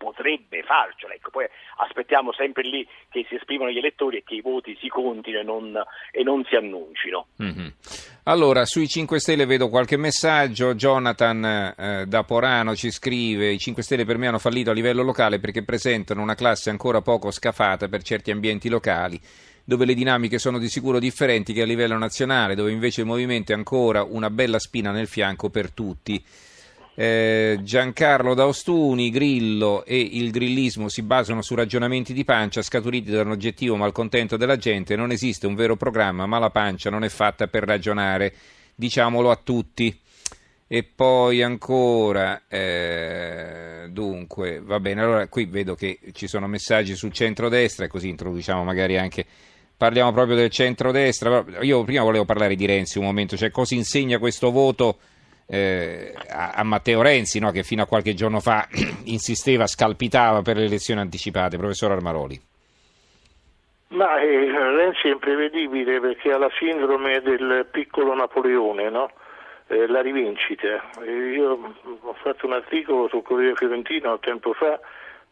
potrebbe 0.00 0.62
farcela. 0.62 1.12
Ecco, 1.12 1.28
poi 1.28 1.44
aspettiamo 1.76 2.32
sempre 2.32 2.62
lì 2.62 2.88
che 3.10 3.26
si 3.28 3.34
esprimono 3.34 3.70
gli 3.70 3.76
elettori 3.76 4.16
e 4.16 4.22
che 4.24 4.34
i 4.34 4.40
voti 4.40 4.74
si 4.80 4.88
contino 4.88 5.40
e 5.40 5.42
non, 5.42 5.78
e 6.10 6.22
non 6.22 6.42
si 6.48 6.54
annuncino. 6.54 7.26
Mm-hmm. 7.42 7.66
Allora, 8.24 8.64
sui 8.64 8.88
5 8.88 9.20
Stelle 9.20 9.44
vedo 9.44 9.68
qualche 9.68 9.98
messaggio. 9.98 10.74
Jonathan 10.74 11.74
eh, 11.76 12.04
da 12.06 12.24
Porano 12.24 12.74
ci 12.74 12.90
scrive: 12.90 13.50
I 13.50 13.58
5 13.58 13.82
Stelle 13.82 14.06
per 14.06 14.16
me 14.16 14.28
hanno 14.28 14.38
fallito 14.38 14.70
a 14.70 14.74
livello 14.74 15.02
locale 15.02 15.38
perché 15.38 15.62
presentano 15.64 16.22
una 16.22 16.34
classe 16.34 16.70
ancora 16.70 17.02
poco 17.02 17.30
scafata 17.30 17.88
per 17.88 18.02
certi 18.02 18.30
ambienti 18.30 18.70
locali 18.70 19.20
dove 19.62 19.84
le 19.84 19.94
dinamiche 19.94 20.38
sono 20.40 20.58
di 20.58 20.68
sicuro 20.68 20.98
differenti 20.98 21.52
che 21.52 21.62
a 21.62 21.64
livello 21.64 21.96
nazionale, 21.96 22.56
dove 22.56 22.72
invece 22.72 23.02
il 23.02 23.06
movimento 23.06 23.52
è 23.52 23.54
ancora 23.54 24.02
una 24.02 24.28
bella 24.28 24.58
spina 24.58 24.90
nel 24.90 25.06
fianco 25.06 25.48
per 25.48 25.70
tutti. 25.70 26.20
Eh, 26.94 27.58
Giancarlo 27.62 28.34
D'Austuni, 28.34 29.10
Grillo 29.10 29.84
e 29.84 29.98
il 29.98 30.30
grillismo 30.30 30.88
si 30.88 31.02
basano 31.02 31.40
su 31.40 31.54
ragionamenti 31.54 32.12
di 32.12 32.24
pancia 32.24 32.62
scaturiti 32.62 33.10
da 33.10 33.22
un 33.22 33.30
oggettivo 33.30 33.76
malcontento 33.76 34.36
della 34.36 34.56
gente. 34.56 34.96
Non 34.96 35.10
esiste 35.10 35.46
un 35.46 35.54
vero 35.54 35.76
programma, 35.76 36.26
ma 36.26 36.38
la 36.38 36.50
pancia 36.50 36.90
non 36.90 37.04
è 37.04 37.08
fatta 37.08 37.46
per 37.46 37.64
ragionare. 37.64 38.32
Diciamolo 38.74 39.30
a 39.30 39.36
tutti. 39.36 39.98
E 40.72 40.84
poi 40.84 41.42
ancora, 41.42 42.42
eh, 42.46 43.88
dunque, 43.90 44.60
va 44.62 44.78
bene, 44.78 45.00
allora 45.00 45.26
qui 45.26 45.46
vedo 45.46 45.74
che 45.74 45.98
ci 46.12 46.28
sono 46.28 46.46
messaggi 46.46 46.94
sul 46.94 47.12
centrodestra 47.12 47.86
e 47.86 47.88
così 47.88 48.08
introduciamo 48.08 48.62
magari 48.62 48.96
anche, 48.96 49.26
parliamo 49.76 50.12
proprio 50.12 50.36
del 50.36 50.48
centrodestra. 50.50 51.44
Io 51.62 51.82
prima 51.82 52.04
volevo 52.04 52.24
parlare 52.24 52.54
di 52.54 52.66
Renzi 52.66 52.98
un 52.98 53.04
momento, 53.04 53.36
cioè 53.36 53.50
cosa 53.50 53.74
insegna 53.74 54.18
questo 54.18 54.52
voto 54.52 54.98
eh, 55.50 56.14
a, 56.28 56.52
a, 56.52 56.62
Matteo 56.62 57.02
Renzi, 57.02 57.40
no, 57.40 57.50
che 57.50 57.62
fino 57.62 57.82
a 57.82 57.86
qualche 57.86 58.14
giorno 58.14 58.40
fa 58.40 58.66
insisteva, 59.04 59.66
scalpitava 59.66 60.42
per 60.42 60.56
le 60.56 60.64
elezioni 60.64 61.00
anticipate, 61.00 61.56
professor 61.56 61.90
Armaroli? 61.90 62.40
Ma 63.88 64.20
eh, 64.20 64.50
Renzi 64.50 65.08
è 65.08 65.10
imprevedibile 65.10 66.00
perché 66.00 66.30
ha 66.32 66.38
la 66.38 66.50
sindrome 66.56 67.20
del 67.20 67.66
piccolo 67.70 68.14
Napoleone, 68.14 68.88
no? 68.88 69.10
eh, 69.70 69.86
la 69.86 70.00
rivincita. 70.02 70.90
io 71.06 71.74
ho 72.00 72.14
fatto 72.22 72.46
un 72.46 72.52
articolo 72.52 73.08
sul 73.08 73.22
Corriere 73.22 73.54
Fiorentino 73.54 74.18
tempo 74.18 74.52
fa 74.52 74.78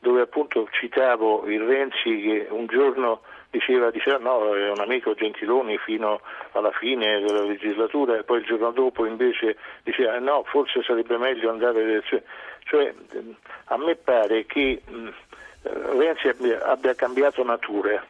dove 0.01 0.21
appunto 0.21 0.69
citavo 0.71 1.47
il 1.47 1.61
Renzi 1.63 2.21
che 2.21 2.47
un 2.51 2.67
giorno 2.67 3.23
diceva, 3.51 3.91
diceva 3.91 4.19
no, 4.19 4.55
è 4.55 4.71
un 4.71 4.81
amico 4.81 5.15
Gentiloni 5.15 5.79
fino 5.79 6.21
alla 6.53 6.71
fine 6.73 7.21
della 7.21 7.43
legislatura 7.45 8.17
e 8.17 8.23
poi 8.23 8.39
il 8.41 8.45
giorno 8.45 8.71
dopo 8.71 9.07
invece 9.07 9.57
diceva 9.83 10.19
no, 10.19 10.45
forse 10.45 10.83
sarebbe 10.83 11.17
meglio 11.17 11.51
andare. 11.51 12.03
Cioè, 12.65 12.95
a 13.65 13.77
me 13.79 13.97
pare 13.97 14.45
che 14.47 14.81
Renzi 15.63 16.29
abbia 16.29 16.95
cambiato 16.95 17.43
natura. 17.43 18.05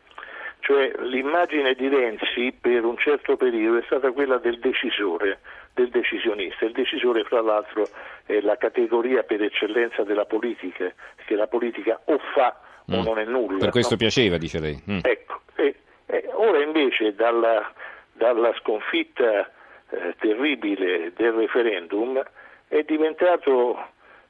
Cioè, 0.61 0.92
l'immagine 0.99 1.75
di 1.75 1.88
Renzi 1.88 2.52
per 2.61 2.85
un 2.85 2.99
certo 2.99 3.37
periodo 3.37 3.78
è 3.78 3.83
stata 3.85 4.11
quella 4.11 4.38
del 4.38 4.59
decisore, 4.59 5.38
del 5.78 5.90
decisionista. 5.90 6.64
Il 6.64 6.73
decisore, 6.73 7.23
fra 7.23 7.40
l'altro, 7.40 7.87
è 8.26 8.40
la 8.40 8.56
categoria 8.56 9.23
per 9.23 9.42
eccellenza 9.42 10.02
della 10.02 10.25
politica, 10.25 10.92
che 11.25 11.35
la 11.37 11.47
politica 11.47 12.00
o 12.06 12.18
fa 12.35 12.61
o 12.90 13.00
mm. 13.00 13.04
non 13.04 13.18
è 13.18 13.25
nulla. 13.25 13.58
Per 13.58 13.70
questo 13.70 13.94
no? 13.94 13.99
piaceva, 13.99 14.38
dice 14.38 14.58
lei. 14.58 14.82
Mm. 14.90 14.99
Ecco, 15.02 15.40
e, 15.54 15.75
e 16.06 16.28
ora 16.32 16.61
invece 16.62 17.14
dalla, 17.14 17.73
dalla 18.12 18.52
sconfitta 18.58 19.49
eh, 19.90 20.14
terribile 20.18 21.12
del 21.14 21.32
referendum 21.32 22.20
è 22.66 22.82
diventato 22.82 23.78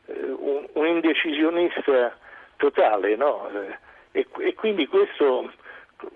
eh, 0.07 0.13
un, 0.23 0.67
un, 0.75 0.87
indecisionista 0.87 2.17
totale, 2.57 3.17
no? 3.17 3.49
eh, 3.51 3.79
e, 4.21 4.27
e 4.41 4.55
quindi 4.55 4.87
questo 4.87 5.51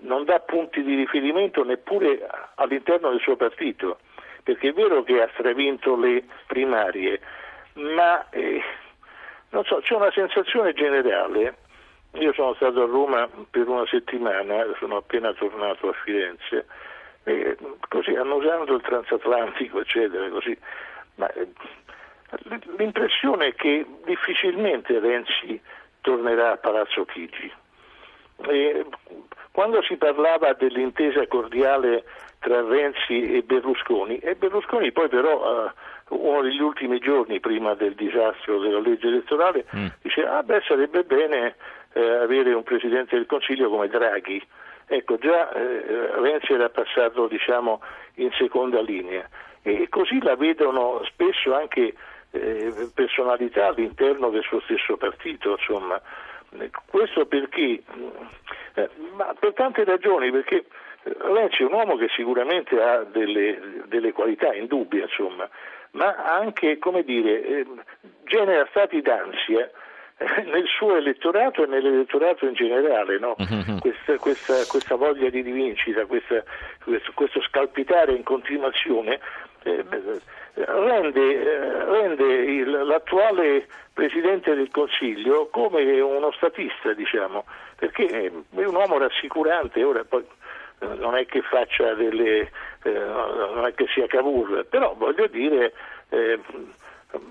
non 0.01 0.25
dà 0.25 0.39
punti 0.39 0.83
di 0.83 0.95
riferimento 0.95 1.63
neppure 1.63 2.25
all'interno 2.55 3.09
del 3.09 3.19
suo 3.19 3.35
partito, 3.35 3.97
perché 4.43 4.69
è 4.69 4.73
vero 4.73 5.03
che 5.03 5.21
ha 5.21 5.29
stravinto 5.33 5.95
le 5.95 6.23
primarie, 6.47 7.19
ma 7.73 8.29
eh, 8.29 8.61
non 9.49 9.63
so, 9.63 9.79
c'è 9.81 9.95
una 9.95 10.11
sensazione 10.11 10.73
generale 10.73 11.57
io 12.13 12.31
sono 12.33 12.53
stato 12.53 12.83
a 12.83 12.85
Roma 12.85 13.27
per 13.49 13.67
una 13.67 13.85
settimana, 13.87 14.65
sono 14.77 14.97
appena 14.97 15.33
tornato 15.33 15.89
a 15.89 15.93
Firenze, 15.93 16.65
e 17.23 17.57
così 17.89 18.13
annusando 18.13 18.75
il 18.75 18.81
transatlantico, 18.81 19.79
eccetera, 19.79 20.29
così. 20.29 20.55
Ma 21.15 21.31
eh, 21.31 21.47
l'impressione 22.77 23.47
è 23.47 23.55
che 23.55 23.85
difficilmente 24.05 24.99
Renzi 24.99 25.59
tornerà 26.01 26.51
a 26.51 26.57
Palazzo 26.57 27.03
Chigi. 27.05 27.51
E 28.45 28.85
quando 29.51 29.81
si 29.81 29.95
parlava 29.95 30.53
dell'intesa 30.53 31.25
cordiale 31.25 32.03
tra 32.43 32.61
Renzi 32.61 33.37
e 33.37 33.41
Berlusconi, 33.41 34.17
e 34.17 34.35
Berlusconi 34.35 34.91
poi 34.91 35.07
però, 35.07 35.65
uh, 35.65 35.71
uno 36.09 36.41
degli 36.41 36.59
ultimi 36.59 36.99
giorni 36.99 37.39
prima 37.39 37.73
del 37.73 37.95
disastro 37.95 38.59
della 38.59 38.79
legge 38.79 39.07
elettorale, 39.07 39.65
mm. 39.73 39.87
dice 40.01 40.25
ah 40.25 40.43
beh 40.43 40.61
sarebbe 40.67 41.03
bene 41.03 41.55
eh, 41.93 42.05
avere 42.05 42.53
un 42.53 42.63
Presidente 42.63 43.15
del 43.15 43.25
Consiglio 43.25 43.69
come 43.69 43.87
Draghi. 43.87 44.45
Ecco, 44.85 45.17
già 45.17 45.51
eh, 45.53 46.11
Renzi 46.19 46.51
era 46.51 46.69
passato 46.69 47.27
diciamo, 47.27 47.81
in 48.15 48.29
seconda 48.33 48.81
linea 48.81 49.27
e 49.61 49.87
così 49.87 50.21
la 50.21 50.35
vedono 50.35 51.01
spesso 51.05 51.55
anche 51.55 51.93
eh, 52.31 52.73
personalità 52.93 53.67
all'interno 53.67 54.29
del 54.29 54.43
suo 54.43 54.59
stesso 54.61 54.97
partito, 54.97 55.51
insomma. 55.51 55.99
Questo 56.85 57.25
perché? 57.25 57.81
Eh, 58.75 58.89
ma 59.15 59.33
per 59.39 59.53
tante 59.53 59.83
ragioni, 59.85 60.29
perché 60.29 60.65
Renzi 61.03 61.63
è 61.63 61.65
un 61.65 61.73
uomo 61.73 61.97
che 61.97 62.07
sicuramente 62.15 62.81
ha 62.81 63.03
delle, 63.03 63.59
delle 63.87 64.11
qualità 64.13 64.53
indubbie, 64.53 65.01
insomma, 65.01 65.47
ma 65.91 66.15
anche, 66.15 66.77
come 66.79 67.03
dire, 67.03 67.43
eh, 67.43 67.65
genera 68.23 68.65
stati 68.69 69.01
d'ansia 69.01 69.69
nel 70.45 70.65
suo 70.67 70.95
elettorato 70.95 71.63
e 71.63 71.67
nell'elettorato 71.67 72.45
in 72.45 72.53
generale, 72.53 73.19
no? 73.19 73.35
mm-hmm. 73.41 73.79
questa, 73.79 74.17
questa, 74.17 74.65
questa, 74.67 74.95
voglia 74.95 75.29
di 75.29 75.41
rivincita, 75.41 76.05
questa, 76.05 76.43
questo, 76.83 77.11
questo, 77.13 77.41
scalpitare 77.41 78.13
in 78.13 78.23
continuazione 78.23 79.19
eh, 79.63 79.83
rende, 80.53 81.21
eh, 81.21 81.85
rende 81.85 82.23
il, 82.23 82.69
l'attuale 82.69 83.67
Presidente 83.93 84.55
del 84.55 84.69
Consiglio 84.71 85.49
come 85.51 85.99
uno 85.99 86.31
statista, 86.31 86.93
diciamo, 86.93 87.45
perché 87.75 88.07
è 88.07 88.31
un 88.31 88.75
uomo 88.75 88.97
rassicurante, 88.97 89.83
ora 89.83 90.03
poi 90.03 90.21
eh, 90.21 90.25
non 90.97 91.15
è 91.15 91.25
che 91.25 91.41
faccia 91.41 91.93
delle, 91.93 92.51
eh, 92.83 92.91
non 92.91 93.65
è 93.65 93.73
che 93.73 93.85
sia 93.93 94.07
Cavour, 94.07 94.65
però 94.65 94.93
voglio 94.97 95.27
dire 95.27 95.73
eh, 96.09 96.39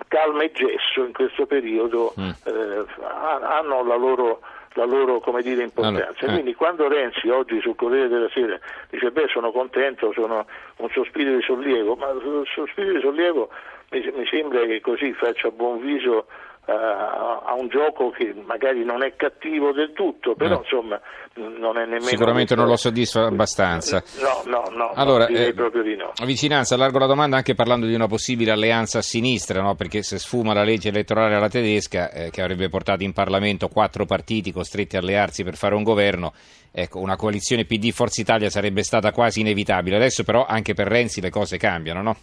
calma 0.09 0.43
e 0.43 0.53
gesso 0.53 1.05
in 1.05 1.13
questo 1.13 1.47
periodo 1.47 2.15
mm. 2.19 2.31
eh, 2.45 2.85
hanno 3.01 3.85
la 3.85 3.97
loro, 3.97 4.41
la 4.75 4.85
loro 4.85 5.23
dire, 5.41 5.63
importanza. 5.63 6.07
Allora, 6.07 6.19
eh. 6.19 6.33
Quindi 6.33 6.55
quando 6.55 6.89
Renzi 6.89 7.29
oggi 7.29 7.61
sul 7.61 7.77
Corriere 7.77 8.09
della 8.09 8.29
Sera 8.31 8.59
dice 8.91 9.11
beh 9.11 9.29
sono 9.29 9.51
contento, 9.51 10.13
sono 10.13 10.47
un 10.77 10.89
sospiro 10.91 11.35
di 11.35 11.43
sollievo, 11.43 11.95
ma 11.97 12.11
il 12.11 12.47
sospiro 12.55 12.93
di 12.93 13.01
sollievo 13.01 13.51
mi, 13.91 14.13
mi 14.17 14.27
sembra 14.27 14.65
che 14.65 14.81
così 14.81 15.13
faccia 15.13 15.51
buon 15.51 15.81
viso 15.81 16.27
a 16.65 17.55
un 17.59 17.69
gioco 17.69 18.11
che 18.11 18.33
magari 18.47 18.85
non 18.85 19.03
è 19.03 19.15
cattivo 19.17 19.73
del 19.73 19.93
tutto, 19.93 20.35
però 20.35 20.57
eh. 20.57 20.59
insomma 20.59 21.01
non 21.35 21.77
è 21.77 21.83
nemmeno... 21.83 22.07
Sicuramente 22.07 22.55
non 22.55 22.67
lo 22.67 22.77
soddisfa 22.77 23.27
abbastanza. 23.27 24.03
No, 24.21 24.43
no, 24.51 24.71
no, 24.71 24.93
allora, 24.95 25.27
direi 25.27 25.49
eh, 25.49 25.55
proprio 25.55 25.83
di 25.83 25.97
no. 25.97 26.13
Vicinanza, 26.25 26.75
allargo 26.75 26.99
la 26.99 27.07
domanda 27.07 27.37
anche 27.37 27.55
parlando 27.55 27.87
di 27.87 27.95
una 27.95 28.07
possibile 28.07 28.53
alleanza 28.53 28.99
a 28.99 29.03
sinistra, 29.03 29.61
no? 29.61 29.75
perché 29.75 30.03
se 30.03 30.19
sfuma 30.19 30.55
la 30.55 30.63
legge 30.63 30.91
elettorale 30.91 31.35
alla 31.35 31.49
tedesca, 31.49 32.11
eh, 32.11 32.31
che 32.31 32.43
avrebbe 32.43 32.69
portato 32.69 33.03
in 33.03 33.13
Parlamento 33.13 33.69
quattro 33.69 34.05
partiti 34.05 34.53
costretti 34.53 34.97
a 34.97 35.01
allearsi 35.01 35.43
per 35.43 35.57
fare 35.57 35.75
un 35.75 35.83
governo, 35.83 36.33
ecco, 36.71 37.01
una 37.01 37.17
coalizione 37.17 37.65
PD-Forza 37.65 38.21
Italia 38.21 38.51
sarebbe 38.51 38.83
stata 38.83 39.11
quasi 39.11 39.41
inevitabile. 39.41 39.97
Adesso 39.97 40.23
però 40.23 40.47
anche 40.47 40.75
per 40.75 40.87
Renzi 40.87 41.21
le 41.21 41.31
cose 41.31 41.57
cambiano, 41.57 42.03
no? 42.03 42.17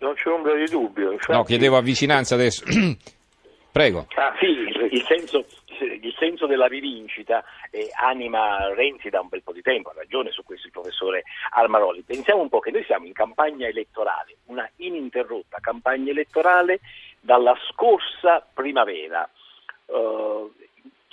Non 0.00 0.14
c'è 0.14 0.30
ombra 0.30 0.54
di 0.54 0.64
dubbio. 0.70 1.12
Infatti... 1.12 1.32
No, 1.32 1.42
chiedevo 1.44 1.76
a 1.76 1.80
vicinanza 1.82 2.34
adesso. 2.34 2.64
Prego. 3.78 4.08
Ah, 4.16 4.34
sì, 4.40 4.48
il 4.90 5.04
senso, 5.06 5.46
il 5.78 6.12
senso 6.18 6.46
della 6.46 6.66
rivincita 6.66 7.44
eh, 7.70 7.88
anima 8.00 8.74
Renzi 8.74 9.08
da 9.08 9.20
un 9.20 9.28
bel 9.28 9.44
po' 9.44 9.52
di 9.52 9.62
tempo, 9.62 9.90
ha 9.90 9.92
ragione 9.94 10.32
su 10.32 10.42
questo 10.42 10.66
il 10.66 10.72
professore 10.72 11.22
Armaroli. 11.50 12.02
Pensiamo 12.02 12.42
un 12.42 12.48
po' 12.48 12.58
che 12.58 12.72
noi 12.72 12.82
siamo 12.82 13.06
in 13.06 13.12
campagna 13.12 13.68
elettorale, 13.68 14.38
una 14.46 14.68
ininterrotta 14.78 15.58
campagna 15.60 16.10
elettorale 16.10 16.80
dalla 17.20 17.56
scorsa 17.70 18.44
primavera. 18.52 19.30
Uh, 19.86 20.52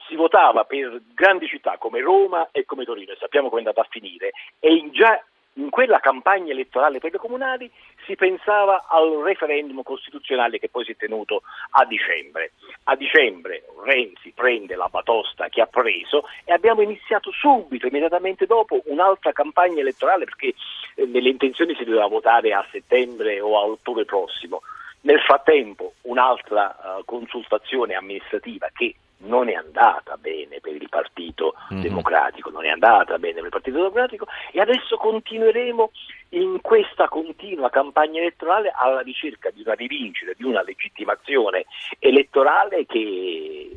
si 0.08 0.16
votava 0.16 0.64
per 0.64 1.04
grandi 1.14 1.48
città 1.48 1.78
come 1.78 2.02
Roma 2.02 2.50
e 2.52 2.66
come 2.66 2.84
Torino 2.84 3.12
e 3.12 3.18
sappiamo 3.20 3.50
come 3.50 3.62
è 3.62 3.66
andata 3.66 3.82
a 3.82 3.90
finire 3.92 4.32
e 4.60 4.90
già 4.92 5.24
in 5.56 5.70
quella 5.70 6.00
campagna 6.00 6.52
elettorale 6.52 7.00
per 7.00 7.12
le 7.12 7.18
comunali 7.18 7.72
si 8.06 8.16
pensava 8.16 8.86
al 8.90 9.22
referendum 9.24 9.84
costituzionale 9.84 10.60
che 10.60 10.70
poi 10.70 10.84
si 10.86 10.92
è 10.92 10.96
tenuto 10.96 11.44
a 11.72 11.86
dicembre. 11.86 12.52
A 12.86 12.96
dicembre 12.96 13.64
Renzi 13.84 14.32
prende 14.32 14.76
la 14.76 14.88
batosta 14.90 15.48
che 15.50 15.62
ha 15.62 15.68
preso 15.68 16.26
e 16.44 16.54
abbiamo 16.54 16.82
iniziato 16.82 17.32
subito, 17.32 17.88
immediatamente 17.88 18.46
dopo, 18.46 18.82
un'altra 18.86 19.32
campagna 19.32 19.80
elettorale 19.80 20.26
perché 20.26 20.54
eh, 20.96 21.06
nelle 21.06 21.30
intenzioni 21.30 21.76
si 21.76 21.84
doveva 21.84 22.08
votare 22.08 22.54
a 22.54 22.66
settembre 22.72 23.40
o 23.40 23.58
a 23.58 23.66
ottobre 23.66 24.06
prossimo. 24.06 24.62
Nel 25.02 25.20
frattempo 25.20 25.94
un'altra 26.02 26.76
uh, 26.98 27.06
consultazione 27.06 27.94
amministrativa 27.94 28.70
che 28.74 28.96
non 29.18 29.50
è 29.50 29.54
andata 29.54 30.18
bene 30.18 30.60
per 30.60 30.76
il 30.76 30.90
Partito 30.90 31.56
mm-hmm. 31.74 31.82
Democratico, 31.82 32.50
non 32.50 32.66
è 32.66 32.70
andata 32.70 33.18
bene 33.18 33.36
per 33.36 33.46
il 33.46 33.50
Partito 33.50 33.78
Democratico 33.78 34.28
e 34.52 34.60
adesso 34.60 34.98
continueremo 34.98 35.92
in 36.30 36.60
questa 36.62 37.08
continua 37.08 37.70
campagna 37.70 38.20
elettorale 38.20 38.72
alla 38.76 39.02
ricerca 39.02 39.50
di 39.50 39.62
una 39.62 39.74
rivincita, 39.74 40.32
di 40.36 40.44
una 40.44 40.62
legittimazione 40.64 41.66
elettorale 42.00 42.86
che, 42.86 43.72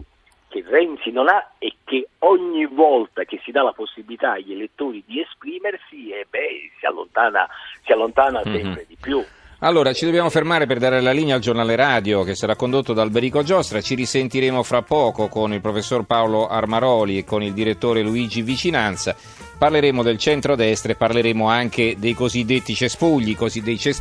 che 0.48 0.64
Renzi 0.66 1.10
non 1.10 1.28
ha 1.28 1.52
e 1.58 1.76
che 1.84 2.08
ogni 2.20 2.66
volta 2.66 3.24
che 3.24 3.40
si 3.44 3.50
dà 3.50 3.62
la 3.62 3.72
possibilità 3.72 4.32
agli 4.32 4.52
elettori 4.52 5.02
di 5.06 5.20
esprimersi 5.20 6.10
eh 6.10 6.26
beh, 6.28 6.72
si 6.78 6.86
allontana, 6.86 7.48
si 7.84 7.92
allontana 7.92 8.42
mm-hmm. 8.44 8.62
sempre 8.62 8.86
di 8.86 8.96
più. 9.00 9.24
Allora, 9.60 9.92
ci 9.92 10.04
dobbiamo 10.04 10.30
fermare 10.30 10.66
per 10.66 10.78
dare 10.78 11.00
la 11.00 11.10
linea 11.10 11.34
al 11.34 11.40
giornale 11.40 11.74
radio 11.74 12.22
che 12.22 12.36
sarà 12.36 12.54
condotto 12.54 12.92
da 12.92 13.02
Alberico 13.02 13.42
Giostra. 13.42 13.80
Ci 13.80 13.96
risentiremo 13.96 14.62
fra 14.62 14.82
poco 14.82 15.26
con 15.26 15.52
il 15.52 15.60
professor 15.60 16.04
Paolo 16.04 16.46
Armaroli 16.46 17.18
e 17.18 17.24
con 17.24 17.42
il 17.42 17.52
direttore 17.52 18.02
Luigi 18.02 18.42
Vicinanza. 18.42 19.16
Parleremo 19.58 20.04
del 20.04 20.16
centro-destra 20.16 20.92
e 20.92 20.94
parleremo 20.94 21.48
anche 21.48 21.96
dei 21.98 22.14
cosiddetti 22.14 22.72
cespugli, 22.72 23.36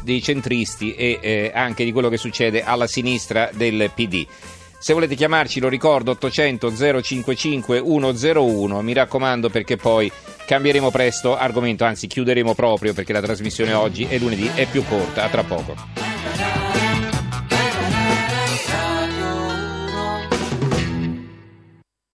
dei 0.04 0.22
centristi 0.22 0.94
e 0.94 1.18
eh, 1.20 1.52
anche 1.52 1.84
di 1.84 1.92
quello 1.92 2.10
che 2.10 2.18
succede 2.18 2.64
alla 2.64 2.86
sinistra 2.86 3.50
del 3.52 3.90
PD. 3.96 4.28
Se 4.80 4.94
volete 4.94 5.16
chiamarci, 5.16 5.60
lo 5.60 5.70
ricordo, 5.70 6.12
800 6.12 7.02
055 7.02 7.82
101, 7.82 8.82
mi 8.82 8.94
raccomando 8.94 9.50
perché 9.50 9.76
poi 9.76 10.12
cambieremo 10.46 10.92
presto 10.92 11.36
argomento, 11.36 11.84
anzi 11.84 12.08
chiuderemo 12.08 12.54
proprio 12.54 12.94
perché 12.94 13.12
la 13.12 13.22
trasmissione 13.22 13.74
oggi 13.74 14.04
è 14.04 14.18
lunedì, 14.20 14.50
è 14.54 14.66
più 14.68 14.86
corta, 14.86 15.24
a 15.24 15.30
tra 15.30 15.44
poco. 15.44 16.67